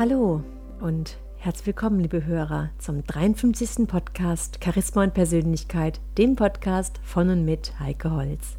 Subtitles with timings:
[0.00, 0.42] Hallo
[0.80, 3.86] und herzlich willkommen, liebe Hörer, zum 53.
[3.86, 8.56] Podcast Charisma und Persönlichkeit, dem Podcast von und mit Heike Holz.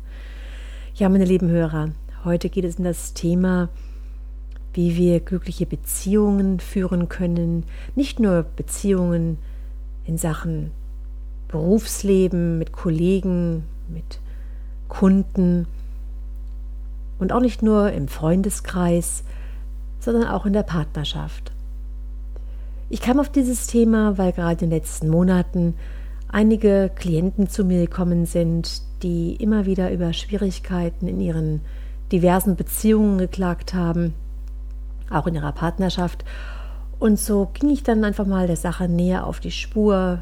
[0.93, 3.69] Ja, meine lieben Hörer, heute geht es um das Thema,
[4.75, 7.65] wie wir glückliche Beziehungen führen können,
[7.95, 9.39] nicht nur Beziehungen
[10.05, 10.69] in Sachen
[11.47, 14.19] Berufsleben, mit Kollegen, mit
[14.89, 15.65] Kunden
[17.17, 19.23] und auch nicht nur im Freundeskreis,
[20.01, 21.51] sondern auch in der Partnerschaft.
[22.89, 25.75] Ich kam auf dieses Thema, weil gerade in den letzten Monaten
[26.27, 31.61] einige Klienten zu mir gekommen sind, die immer wieder über Schwierigkeiten in ihren
[32.11, 34.13] diversen Beziehungen geklagt haben,
[35.09, 36.25] auch in ihrer Partnerschaft.
[36.99, 40.19] Und so ging ich dann einfach mal der Sache näher auf die Spur,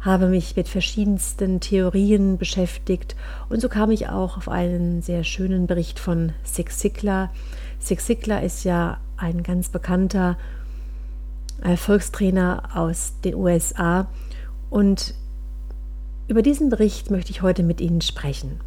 [0.00, 3.14] habe mich mit verschiedensten Theorien beschäftigt
[3.48, 7.30] und so kam ich auch auf einen sehr schönen Bericht von Zig Ziglar,
[7.82, 10.38] Zig Ziglar ist ja ein ganz bekannter
[11.62, 14.06] Erfolgstrainer aus den USA
[14.70, 15.14] und
[16.28, 18.60] über diesen Bericht möchte ich heute mit Ihnen sprechen.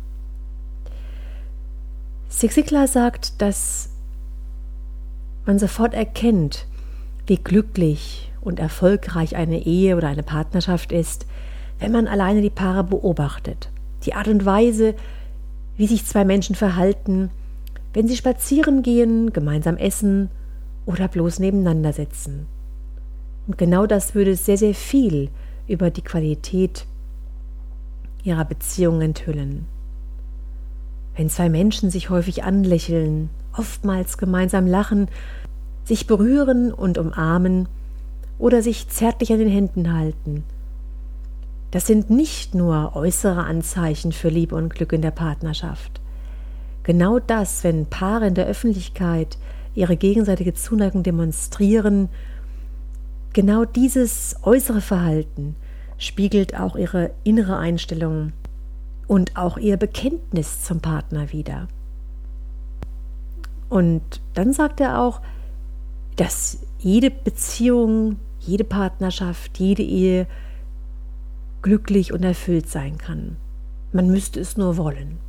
[2.28, 3.90] Zig Ziglar sagt, dass
[5.46, 6.66] man sofort erkennt,
[7.26, 11.26] wie glücklich und erfolgreich eine Ehe oder eine Partnerschaft ist,
[11.80, 13.70] wenn man alleine die Paare beobachtet.
[14.04, 14.94] Die Art und Weise,
[15.78, 17.32] wie sich zwei Menschen verhalten,
[17.96, 20.30] wenn sie spazieren gehen, gemeinsam essen
[20.86, 22.46] oder bloß nebeneinander sitzen.
[23.48, 25.30] Und genau das würde sehr, sehr viel
[25.66, 26.86] über die Qualität
[28.24, 29.66] ihrer Beziehung enthüllen.
[31.16, 35.08] Wenn zwei Menschen sich häufig anlächeln, oftmals gemeinsam lachen,
[35.86, 37.70] sich berühren und umarmen
[38.38, 40.44] oder sich zärtlich an den Händen halten,
[41.72, 46.02] das sind nicht nur äußere Anzeichen für Liebe und Glück in der Partnerschaft.
[46.86, 49.40] Genau das, wenn Paare in der Öffentlichkeit
[49.74, 52.10] ihre gegenseitige Zuneigung demonstrieren,
[53.34, 55.56] genau dieses äußere Verhalten
[55.98, 58.34] spiegelt auch ihre innere Einstellung
[59.08, 61.68] und auch ihr Bekenntnis zum Partner wider.
[63.68, 65.22] Und dann sagt er auch,
[66.18, 70.28] dass jede Beziehung, jede Partnerschaft, jede Ehe
[71.64, 73.38] glücklich und erfüllt sein kann.
[73.92, 75.25] Man müsste es nur wollen.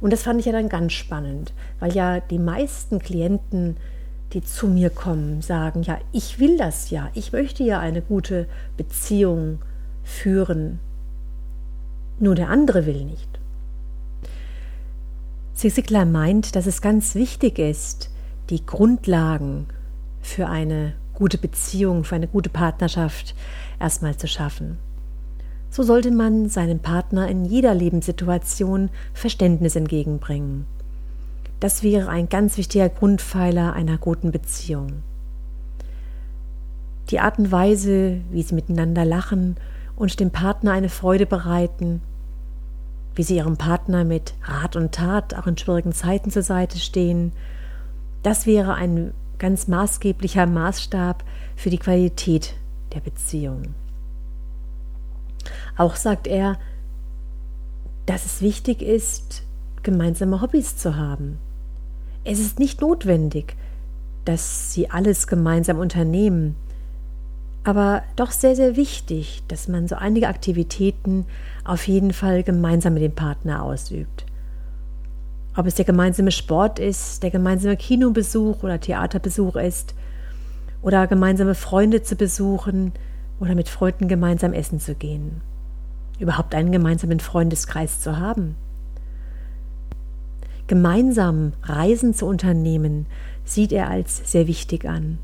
[0.00, 3.76] Und das fand ich ja dann ganz spannend, weil ja die meisten Klienten,
[4.32, 8.46] die zu mir kommen, sagen, ja, ich will das ja, ich möchte ja eine gute
[8.76, 9.58] Beziehung
[10.04, 10.80] führen.
[12.18, 13.28] Nur der andere will nicht.
[15.54, 18.10] Zig meint, dass es ganz wichtig ist,
[18.50, 19.66] die Grundlagen
[20.20, 23.34] für eine gute Beziehung, für eine gute Partnerschaft
[23.80, 24.78] erstmal zu schaffen
[25.70, 30.66] so sollte man seinem Partner in jeder Lebenssituation Verständnis entgegenbringen.
[31.60, 35.02] Das wäre ein ganz wichtiger Grundpfeiler einer guten Beziehung.
[37.10, 39.56] Die Art und Weise, wie sie miteinander lachen
[39.96, 42.00] und dem Partner eine Freude bereiten,
[43.14, 47.32] wie sie ihrem Partner mit Rat und Tat auch in schwierigen Zeiten zur Seite stehen,
[48.22, 51.24] das wäre ein ganz maßgeblicher Maßstab
[51.56, 52.54] für die Qualität
[52.94, 53.74] der Beziehung.
[55.78, 56.58] Auch sagt er,
[58.04, 59.44] dass es wichtig ist,
[59.84, 61.38] gemeinsame Hobbys zu haben.
[62.24, 63.56] Es ist nicht notwendig,
[64.24, 66.56] dass sie alles gemeinsam unternehmen,
[67.62, 71.26] aber doch sehr, sehr wichtig, dass man so einige Aktivitäten
[71.64, 74.26] auf jeden Fall gemeinsam mit dem Partner ausübt.
[75.56, 79.94] Ob es der gemeinsame Sport ist, der gemeinsame Kinobesuch oder Theaterbesuch ist,
[80.82, 82.92] oder gemeinsame Freunde zu besuchen
[83.38, 85.40] oder mit Freunden gemeinsam essen zu gehen
[86.18, 88.56] überhaupt einen gemeinsamen Freundeskreis zu haben.
[90.66, 93.06] Gemeinsam Reisen zu unternehmen,
[93.44, 95.18] sieht er als sehr wichtig an.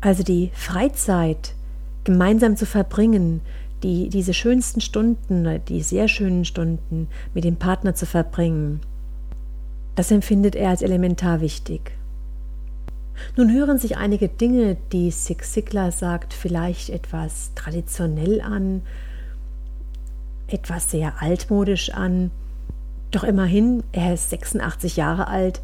[0.00, 1.54] Also die Freizeit
[2.04, 3.40] gemeinsam zu verbringen,
[3.82, 8.80] die, diese schönsten Stunden, die sehr schönen Stunden mit dem Partner zu verbringen,
[9.94, 11.92] das empfindet er als elementar wichtig.
[13.36, 18.82] Nun hören sich einige Dinge, die Sig Sigler sagt, vielleicht etwas traditionell an,
[20.52, 22.30] etwas sehr altmodisch an.
[23.10, 25.60] Doch immerhin, er ist 86 Jahre alt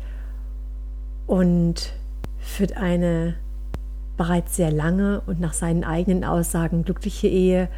[1.26, 1.92] und
[2.38, 3.34] führt eine
[4.16, 7.68] bereits sehr lange und nach seinen eigenen Aussagen glückliche Ehe.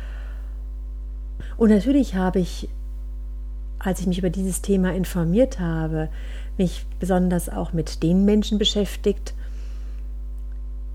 [1.56, 2.68] Und natürlich habe ich,
[3.78, 6.08] als ich mich über dieses Thema informiert habe,
[6.56, 9.34] mich besonders auch mit den Menschen beschäftigt,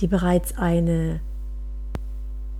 [0.01, 1.19] die bereits eine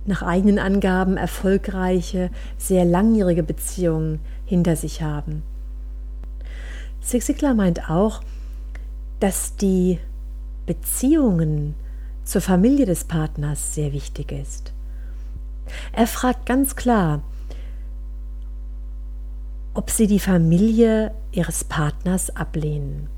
[0.08, 5.42] nach eigenen Angaben erfolgreiche, sehr langjährige Beziehungen hinter sich haben.
[7.00, 8.22] Zig meint auch,
[9.20, 9.98] dass die
[10.66, 11.74] Beziehungen
[12.24, 14.72] zur Familie des Partners sehr wichtig ist.
[15.92, 17.22] Er fragt ganz klar,
[19.74, 23.08] ob sie die Familie ihres Partners ablehnen.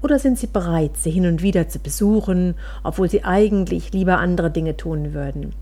[0.00, 4.50] Oder sind sie bereit, sie hin und wieder zu besuchen, obwohl sie eigentlich lieber andere
[4.50, 5.54] Dinge tun würden?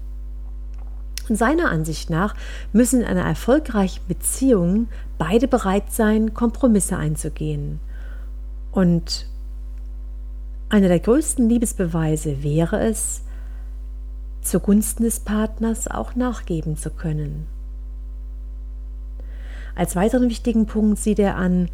[1.36, 2.34] Seiner Ansicht nach
[2.72, 4.88] müssen in einer erfolgreichen Beziehung
[5.18, 7.80] beide bereit sein, Kompromisse einzugehen.
[8.72, 9.26] Und
[10.68, 13.22] einer der größten Liebesbeweise wäre es,
[14.40, 17.46] zugunsten des Partners auch nachgeben zu können.
[19.74, 21.68] Als weiteren wichtigen Punkt sieht er an,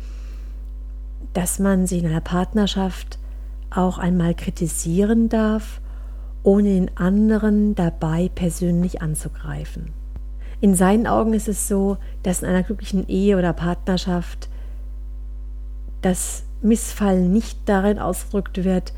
[1.32, 3.18] dass man sich in einer Partnerschaft
[3.70, 5.80] auch einmal kritisieren darf,
[6.46, 9.88] ohne den anderen dabei persönlich anzugreifen.
[10.60, 14.48] In seinen Augen ist es so, dass in einer glücklichen Ehe oder Partnerschaft
[16.02, 18.92] das Missfallen nicht darin ausgedrückt wird,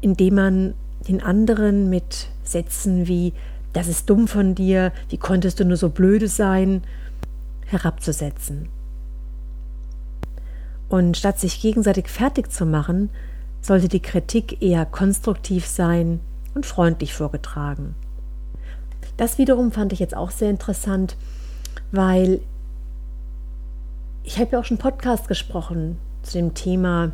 [0.00, 0.74] indem man
[1.06, 3.34] den anderen mit Sätzen wie
[3.74, 6.82] das ist dumm von dir, wie konntest du nur so blöde sein,
[7.66, 8.70] herabzusetzen.
[10.88, 13.10] Und statt sich gegenseitig fertig zu machen,
[13.60, 16.20] sollte die Kritik eher konstruktiv sein
[16.54, 17.94] und freundlich vorgetragen.
[19.16, 21.16] Das wiederum fand ich jetzt auch sehr interessant,
[21.90, 22.40] weil
[24.24, 27.12] ich habe ja auch schon Podcast gesprochen zu dem Thema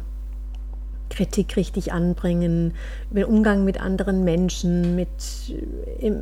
[1.11, 2.75] Kritik richtig anbringen,
[3.11, 5.09] über den Umgang mit anderen Menschen, mit,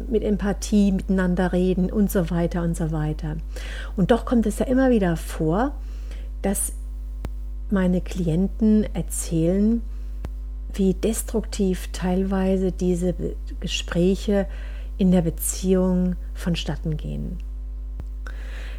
[0.09, 3.37] mit Empathie miteinander reden und so weiter und so weiter.
[3.97, 5.75] Und doch kommt es ja immer wieder vor,
[6.43, 6.73] dass
[7.71, 9.83] meine Klienten erzählen,
[10.79, 13.15] wie destruktiv teilweise diese
[13.61, 14.47] Gespräche
[14.99, 17.39] in der Beziehung vonstatten gehen.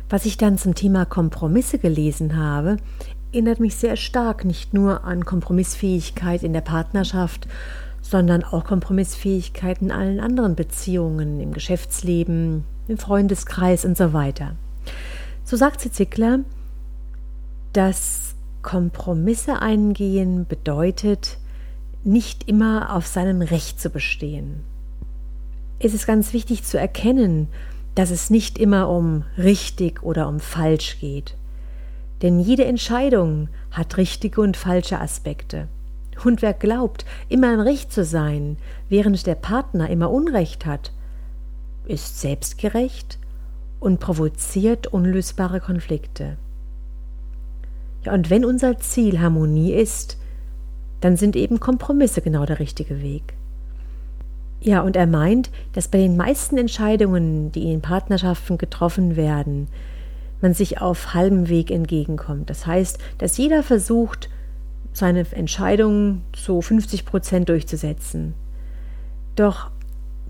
[0.10, 2.78] Was ich dann zum Thema Kompromisse gelesen habe,
[3.32, 7.48] erinnert mich sehr stark nicht nur an Kompromissfähigkeit in der Partnerschaft,
[8.02, 14.56] sondern auch Kompromissfähigkeit in allen anderen Beziehungen, im Geschäftsleben, im Freundeskreis und so weiter.
[15.44, 16.40] So sagt sie Zickler,
[17.74, 21.38] dass Kompromisse eingehen bedeutet,
[22.04, 24.64] nicht immer auf seinem Recht zu bestehen.
[25.80, 27.48] Es ist ganz wichtig zu erkennen,
[27.96, 31.36] dass es nicht immer um richtig oder um falsch geht.
[32.22, 35.68] Denn jede Entscheidung hat richtige und falsche Aspekte.
[36.24, 38.58] Und wer glaubt, immer im Recht zu sein,
[38.90, 40.92] während der Partner immer Unrecht hat,
[41.86, 43.20] ist selbstgerecht
[43.80, 46.38] und provoziert unlösbare Konflikte.
[48.04, 50.18] Ja, und wenn unser Ziel Harmonie ist,
[51.02, 53.34] dann sind eben Kompromisse genau der richtige Weg.
[54.60, 59.68] Ja, und er meint, dass bei den meisten Entscheidungen, die in Partnerschaften getroffen werden,
[60.42, 62.50] man sich auf halbem Weg entgegenkommt.
[62.50, 64.30] Das heißt, dass jeder versucht,
[64.94, 68.34] seine Entscheidungen zu 50 Prozent durchzusetzen.
[69.36, 69.70] Doch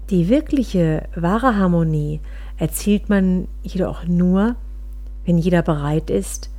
[0.09, 2.21] die wirkliche, wahre Harmonie
[2.57, 4.55] erzielt man jedoch nur,
[5.25, 6.49] wenn jeder bereit ist,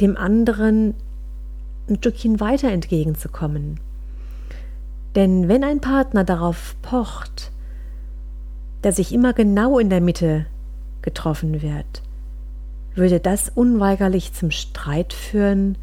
[0.00, 0.94] dem anderen
[1.88, 3.80] ein Stückchen weiter entgegenzukommen.
[5.14, 7.52] Denn wenn ein Partner darauf pocht,
[8.82, 10.46] dass sich immer genau in der Mitte
[11.02, 12.02] getroffen wird,
[12.94, 15.78] würde das unweigerlich zum Streit führen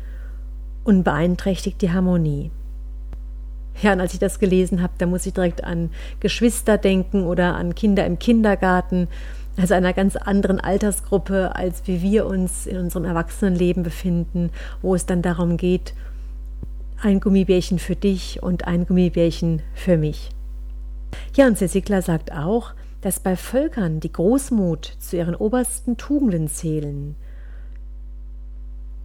[0.83, 2.51] und beeinträchtigt die Harmonie.
[3.81, 7.55] Ja, und als ich das gelesen habe, da muss ich direkt an Geschwister denken oder
[7.55, 9.07] an Kinder im Kindergarten,
[9.57, 14.49] also einer ganz anderen Altersgruppe, als wie wir uns in unserem Erwachsenenleben befinden,
[14.81, 15.93] wo es dann darum geht,
[17.01, 20.31] ein Gummibärchen für dich und ein Gummibärchen für mich.
[21.35, 27.15] Ja, und Cecikla sagt auch, dass bei Völkern, die Großmut zu ihren obersten Tugenden zählen,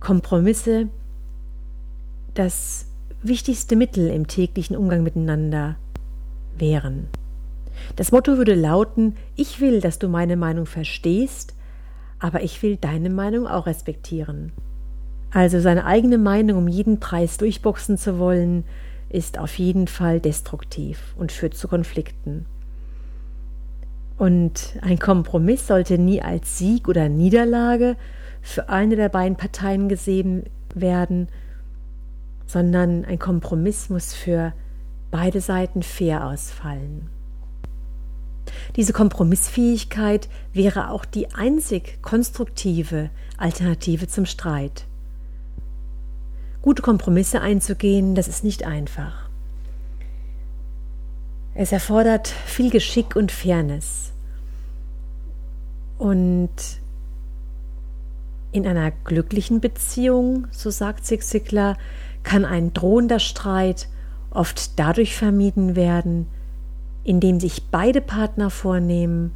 [0.00, 0.88] Kompromisse
[2.34, 2.86] das
[3.22, 5.74] wichtigste Mittel im täglichen Umgang miteinander
[6.56, 7.08] wären.
[7.96, 11.54] Das Motto würde lauten, ich will, dass du meine Meinung verstehst,
[12.18, 14.52] aber ich will deine Meinung auch respektieren.
[15.30, 18.64] Also seine eigene Meinung um jeden Preis durchboxen zu wollen,
[19.10, 22.46] ist auf jeden Fall destruktiv und führt zu Konflikten.
[24.16, 27.96] Und ein Kompromiss sollte nie als Sieg oder Niederlage
[28.42, 30.44] für eine der beiden Parteien gesehen
[30.74, 31.28] werden,
[32.46, 34.52] sondern ein Kompromiss muss für
[35.10, 37.08] beide Seiten fair ausfallen.
[38.76, 44.84] Diese Kompromissfähigkeit wäre auch die einzig konstruktive Alternative zum Streit.
[46.62, 49.28] Gute Kompromisse einzugehen, das ist nicht einfach.
[51.54, 54.12] Es erfordert viel Geschick und Fairness.
[55.98, 56.50] Und
[58.52, 61.76] in einer glücklichen Beziehung, so sagt Zig Ziglar,
[62.22, 63.88] kann ein drohender Streit
[64.30, 66.26] oft dadurch vermieden werden,
[67.08, 69.32] indem sich beide Partner vornehmen,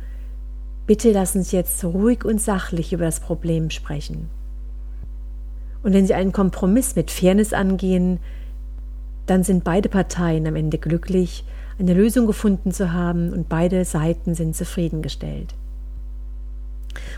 [0.86, 4.28] bitte lass uns jetzt ruhig und sachlich über das Problem sprechen.
[5.82, 8.20] Und wenn sie einen Kompromiss mit Fairness angehen,
[9.24, 11.46] dann sind beide Parteien am Ende glücklich,
[11.78, 15.54] eine Lösung gefunden zu haben und beide Seiten sind zufriedengestellt.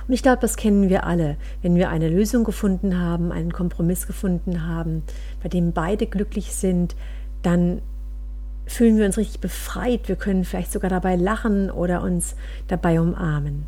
[0.06, 4.06] Und ich glaube, das kennen wir alle, wenn wir eine Lösung gefunden haben, einen Kompromiss
[4.06, 5.02] gefunden haben,
[5.42, 6.94] bei dem beide glücklich sind,
[7.42, 7.82] dann
[8.66, 10.08] fühlen wir uns richtig befreit.
[10.08, 12.34] Wir können vielleicht sogar dabei lachen oder uns
[12.68, 13.66] dabei umarmen.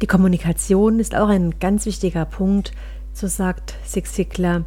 [0.00, 2.72] Die Kommunikation ist auch ein ganz wichtiger Punkt,
[3.12, 4.64] so sagt Six Sigler,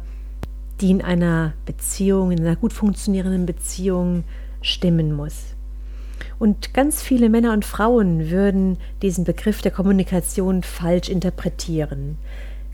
[0.80, 4.24] die in einer Beziehung, in einer gut funktionierenden Beziehung
[4.60, 5.54] stimmen muss.
[6.38, 12.18] Und ganz viele Männer und Frauen würden diesen Begriff der Kommunikation falsch interpretieren.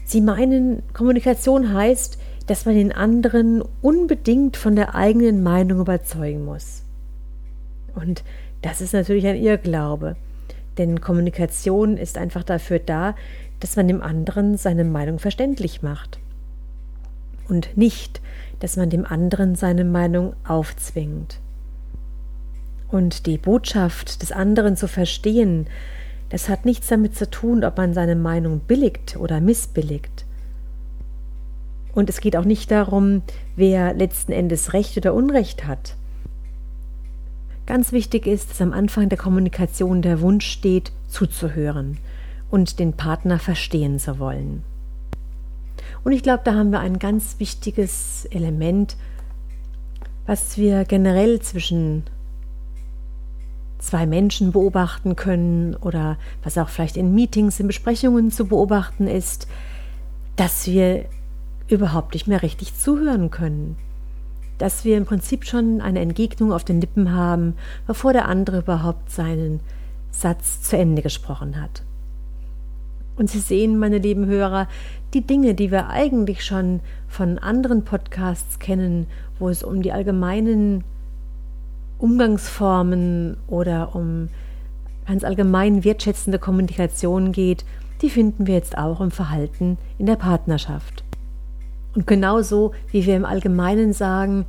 [0.04, 6.82] Sie meinen, Kommunikation heißt, dass man den anderen unbedingt von der eigenen Meinung überzeugen muss.
[7.94, 8.24] Und
[8.62, 10.16] das ist natürlich ein Irrglaube,
[10.78, 13.14] denn Kommunikation ist einfach dafür da,
[13.60, 16.18] dass man dem anderen seine Meinung verständlich macht.
[17.48, 18.20] Und nicht,
[18.60, 21.40] dass man dem anderen seine Meinung aufzwingt.
[22.90, 25.66] Und die Botschaft des anderen zu verstehen,
[26.30, 30.24] das hat nichts damit zu tun, ob man seine Meinung billigt oder missbilligt.
[31.98, 33.22] Und es geht auch nicht darum,
[33.56, 35.96] wer letzten Endes Recht oder Unrecht hat.
[37.66, 41.98] Ganz wichtig ist, dass am Anfang der Kommunikation der Wunsch steht, zuzuhören
[42.52, 44.62] und den Partner verstehen zu wollen.
[46.04, 48.96] Und ich glaube, da haben wir ein ganz wichtiges Element,
[50.24, 52.04] was wir generell zwischen
[53.80, 59.48] zwei Menschen beobachten können oder was auch vielleicht in Meetings, in Besprechungen zu beobachten ist,
[60.36, 61.06] dass wir
[61.68, 63.76] überhaupt nicht mehr richtig zuhören können.
[64.58, 67.54] Dass wir im Prinzip schon eine Entgegnung auf den Lippen haben,
[67.86, 69.60] bevor der andere überhaupt seinen
[70.10, 71.82] Satz zu Ende gesprochen hat.
[73.16, 74.68] Und Sie sehen, meine lieben Hörer,
[75.12, 79.06] die Dinge, die wir eigentlich schon von anderen Podcasts kennen,
[79.38, 80.84] wo es um die allgemeinen
[81.98, 84.28] Umgangsformen oder um
[85.06, 87.64] ganz allgemein wertschätzende Kommunikation geht,
[88.02, 91.02] die finden wir jetzt auch im Verhalten in der Partnerschaft.
[91.94, 94.46] Und genauso wie wir im Allgemeinen sagen,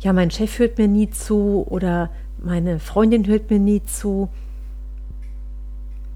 [0.00, 4.28] ja, mein Chef hört mir nie zu oder meine Freundin hört mir nie zu,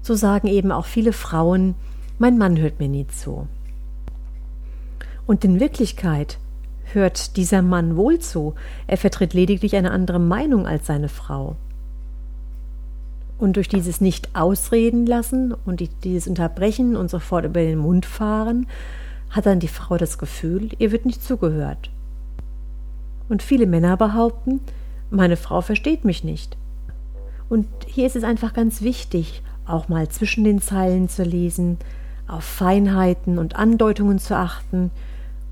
[0.01, 1.75] so sagen eben auch viele Frauen,
[2.17, 3.47] mein Mann hört mir nie zu.
[5.25, 6.39] Und in Wirklichkeit
[6.93, 8.55] hört dieser Mann wohl zu,
[8.87, 11.55] er vertritt lediglich eine andere Meinung als seine Frau.
[13.37, 18.67] Und durch dieses nicht ausreden lassen und dieses Unterbrechen und sofort über den Mund fahren,
[19.29, 21.91] hat dann die Frau das Gefühl, ihr wird nicht zugehört.
[23.27, 24.59] Und viele Männer behaupten,
[25.11, 26.57] meine Frau versteht mich nicht.
[27.47, 31.77] Und hier ist es einfach ganz wichtig, auch mal zwischen den Zeilen zu lesen,
[32.27, 34.91] auf Feinheiten und Andeutungen zu achten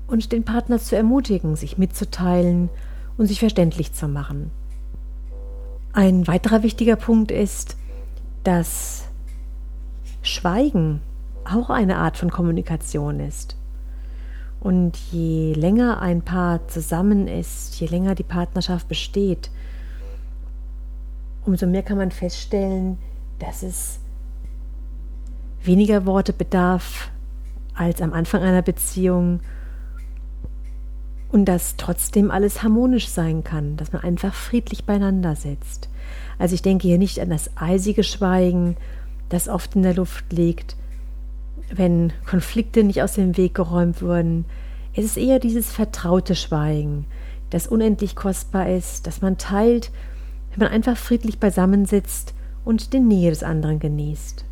[0.06, 2.70] und den Partner zu ermutigen, sich mitzuteilen
[3.16, 4.50] und sich verständlich zu machen.
[5.92, 7.76] Ein weiterer wichtiger Punkt ist,
[8.44, 9.04] dass
[10.22, 11.00] Schweigen
[11.44, 13.56] auch eine Art von Kommunikation ist.
[14.68, 19.50] Und je länger ein Paar zusammen ist, je länger die Partnerschaft besteht,
[21.46, 22.98] umso mehr kann man feststellen,
[23.38, 23.98] dass es
[25.64, 27.10] weniger Worte bedarf
[27.72, 29.40] als am Anfang einer Beziehung
[31.32, 35.88] und dass trotzdem alles harmonisch sein kann, dass man einfach friedlich beieinander sitzt.
[36.38, 38.76] Also ich denke hier nicht an das eisige Schweigen,
[39.30, 40.76] das oft in der Luft liegt,
[41.74, 44.44] wenn Konflikte nicht aus dem Weg geräumt wurden.
[44.94, 47.06] Es ist eher dieses vertraute Schweigen,
[47.50, 49.90] das unendlich kostbar ist, das man teilt,
[50.50, 52.34] wenn man einfach friedlich beisammensitzt
[52.64, 54.44] und die Nähe des anderen genießt.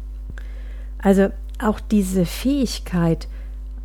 [0.99, 3.29] Also auch diese Fähigkeit,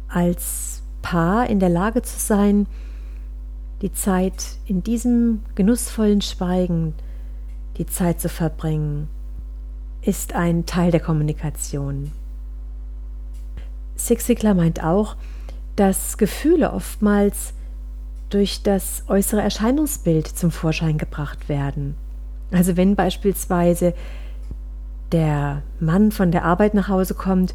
[0.08, 2.68] als Paar in der Lage zu sein,
[3.82, 6.94] die Zeit in diesem genussvollen Schweigen,
[7.78, 9.08] die Zeit zu verbringen,
[10.02, 12.12] ist ein Teil der Kommunikation.
[14.08, 15.16] Sixigler meint auch,
[15.76, 17.54] dass Gefühle oftmals
[18.30, 21.96] durch das äußere Erscheinungsbild zum Vorschein gebracht werden.
[22.52, 23.94] Also wenn beispielsweise
[25.12, 27.54] der Mann von der Arbeit nach Hause kommt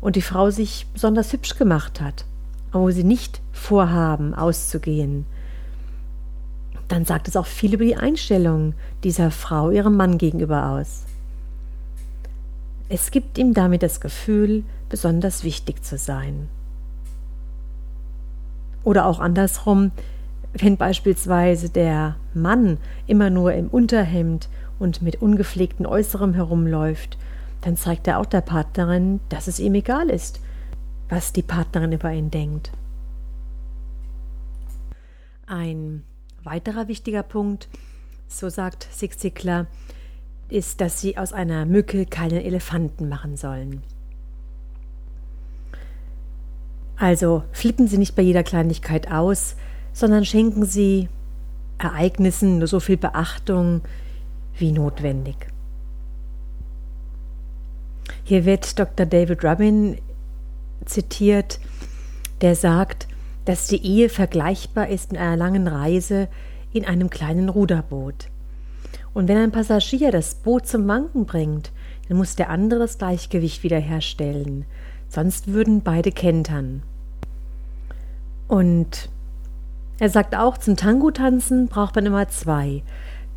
[0.00, 2.24] und die Frau sich besonders hübsch gemacht hat,
[2.72, 5.24] wo sie nicht vorhaben, auszugehen,
[6.88, 8.74] dann sagt es auch viel über die Einstellung
[9.04, 11.04] dieser Frau ihrem Mann gegenüber aus.
[12.88, 16.48] Es gibt ihm damit das Gefühl, besonders wichtig zu sein.
[18.84, 19.92] Oder auch andersrum,
[20.54, 27.18] Wenn beispielsweise der Mann immer nur im Unterhemd und mit ungepflegtem Äußerem herumläuft,
[27.60, 30.40] dann zeigt er auch der Partnerin, dass es ihm egal ist,
[31.08, 32.72] was die Partnerin über ihn denkt.
[35.46, 36.02] Ein
[36.44, 37.68] weiterer wichtiger Punkt,
[38.26, 39.66] so sagt Sig Ziglar,
[40.48, 43.82] ist, dass sie aus einer Mücke keinen Elefanten machen sollen.
[46.96, 49.54] Also flippen Sie nicht bei jeder Kleinigkeit aus,
[49.92, 51.08] sondern schenken Sie
[51.78, 53.82] Ereignissen nur so viel Beachtung
[54.56, 55.36] wie notwendig.
[58.24, 59.06] Hier wird Dr.
[59.06, 59.98] David Rubin
[60.84, 61.60] zitiert,
[62.40, 63.06] der sagt,
[63.44, 66.28] dass die Ehe vergleichbar ist mit einer langen Reise
[66.72, 68.28] in einem kleinen Ruderboot.
[69.14, 71.72] Und wenn ein Passagier das Boot zum Wanken bringt,
[72.08, 74.64] dann muss der andere das Gleichgewicht wiederherstellen,
[75.08, 76.82] sonst würden beide kentern.
[78.46, 79.10] Und
[79.98, 82.82] er sagt auch, zum Tango-Tanzen braucht man immer zwei.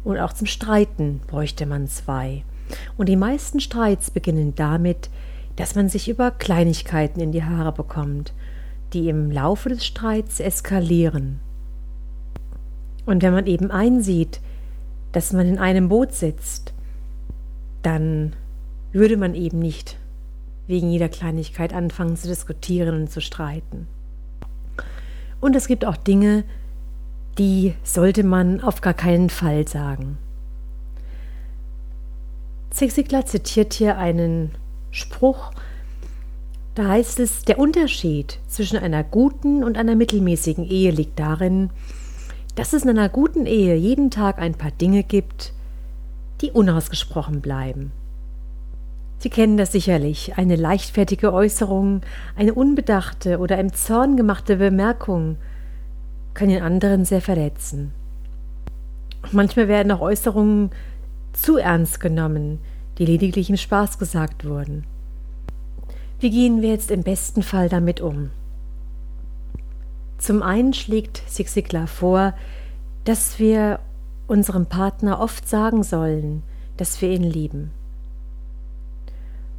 [0.03, 2.43] Und auch zum Streiten bräuchte man zwei.
[2.97, 5.09] Und die meisten Streits beginnen damit,
[5.55, 8.33] dass man sich über Kleinigkeiten in die Haare bekommt,
[8.93, 11.39] die im Laufe des Streits eskalieren.
[13.05, 14.39] Und wenn man eben einsieht,
[15.11, 16.73] dass man in einem Boot sitzt,
[17.81, 18.33] dann
[18.91, 19.97] würde man eben nicht
[20.67, 23.87] wegen jeder Kleinigkeit anfangen zu diskutieren und zu streiten.
[25.39, 26.43] Und es gibt auch Dinge,
[27.37, 30.17] die sollte man auf gar keinen Fall sagen.
[32.69, 34.51] Zig zitiert hier einen
[34.91, 35.51] Spruch,
[36.75, 41.69] da heißt es, der Unterschied zwischen einer guten und einer mittelmäßigen Ehe liegt darin,
[42.55, 45.53] dass es in einer guten Ehe jeden Tag ein paar Dinge gibt,
[46.41, 47.91] die unausgesprochen bleiben.
[49.19, 52.01] Sie kennen das sicherlich, eine leichtfertige Äußerung,
[52.35, 55.37] eine unbedachte oder im Zorn gemachte Bemerkung
[56.33, 57.91] kann den anderen sehr verletzen.
[59.31, 60.71] Manchmal werden auch Äußerungen
[61.33, 62.59] zu ernst genommen,
[62.97, 64.85] die lediglich im Spaß gesagt wurden.
[66.19, 68.31] Wie gehen wir jetzt im besten Fall damit um?
[70.21, 72.35] Zum einen schlägt Sig Ziglar vor,
[73.05, 73.79] dass wir
[74.27, 76.43] unserem Partner oft sagen sollen,
[76.77, 77.71] dass wir ihn lieben.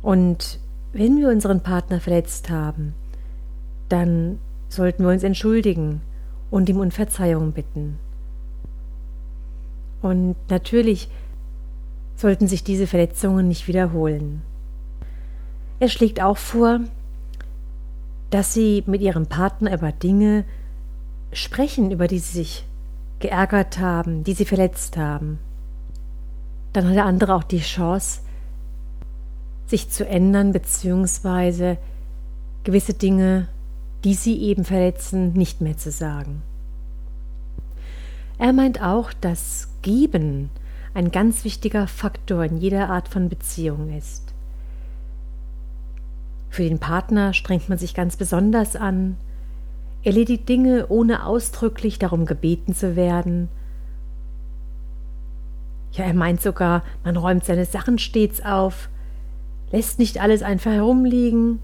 [0.02, 0.60] Und
[0.92, 2.94] wenn wir unseren Partner verletzt haben,
[3.88, 6.00] dann sollten wir uns entschuldigen
[6.52, 7.98] und ihm um Verzeihung bitten.
[10.00, 11.08] Und natürlich
[12.14, 14.42] sollten sich diese Verletzungen nicht wiederholen.
[15.80, 16.82] Er schlägt auch vor,
[18.32, 20.44] dass sie mit ihrem Partner über Dinge
[21.32, 22.64] sprechen, über die sie sich
[23.20, 25.38] geärgert haben, die sie verletzt haben.
[26.72, 28.20] Dann hat der andere auch die Chance,
[29.66, 31.76] sich zu ändern, beziehungsweise
[32.64, 33.48] gewisse Dinge,
[34.02, 36.42] die sie eben verletzen, nicht mehr zu sagen.
[38.38, 40.50] Er meint auch, dass Geben
[40.94, 44.31] ein ganz wichtiger Faktor in jeder Art von Beziehung ist.
[46.52, 49.16] Für den Partner strengt man sich ganz besonders an,
[50.04, 53.48] erledigt Dinge, ohne ausdrücklich darum gebeten zu werden.
[55.92, 58.90] Ja, er meint sogar, man räumt seine Sachen stets auf,
[59.70, 61.60] lässt nicht alles einfach herumliegen,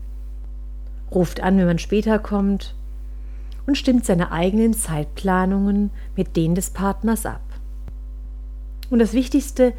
[1.12, 2.74] ruft an, wenn man später kommt
[3.66, 7.42] und stimmt seine eigenen Zeitplanungen mit denen des Partners ab.
[8.88, 9.74] Und das Wichtigste,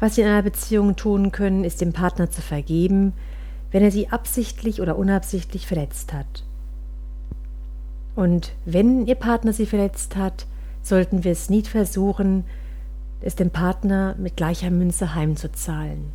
[0.00, 3.14] was Sie in einer Beziehung tun können, ist dem Partner zu vergeben,
[3.74, 6.44] wenn er sie absichtlich oder unabsichtlich verletzt hat.
[8.14, 10.46] Und wenn Ihr Partner sie verletzt hat,
[10.80, 12.44] sollten wir es nie versuchen,
[13.20, 16.12] es dem Partner mit gleicher Münze heimzuzahlen.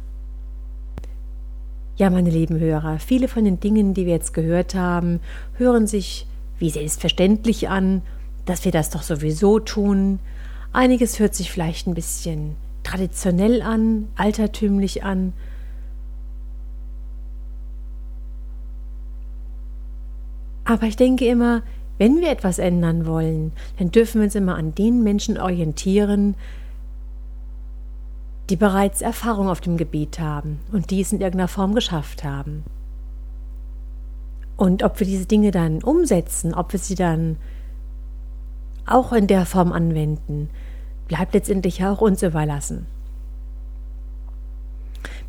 [1.98, 5.20] Ja, meine lieben Hörer, viele von den Dingen, die wir jetzt gehört haben,
[5.58, 6.28] hören sich
[6.60, 8.04] wie selbstverständlich an,
[8.46, 10.20] dass wir das doch sowieso tun.
[10.72, 15.34] Einiges hört sich vielleicht ein bisschen traditionell an, altertümlich an.
[20.70, 21.64] Aber ich denke immer,
[21.98, 26.36] wenn wir etwas ändern wollen, dann dürfen wir uns immer an den Menschen orientieren,
[28.52, 32.66] die bereits Erfahrung auf dem Gebiet haben und dies in irgendeiner Form geschafft haben.
[34.58, 37.38] Und ob wir diese Dinge dann umsetzen, ob wir sie dann
[38.86, 40.52] auch in der Form anwenden,
[41.08, 42.86] bleibt letztendlich auch uns überlassen.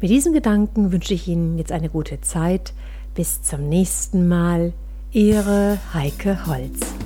[0.03, 2.75] Mit diesen Gedanken wünsche ich Ihnen jetzt eine gute Zeit.
[3.15, 4.75] Bis zum nächsten Mal.
[5.13, 7.00] Ihre Heike Holz.